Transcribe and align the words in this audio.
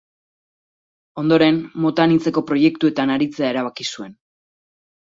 Ondoren, 1.25 1.59
mota 1.85 2.07
anitzeko 2.09 2.45
proiektuetan 2.53 3.17
aritzea 3.19 3.55
erabaki 3.55 3.91
zuen. 3.95 4.21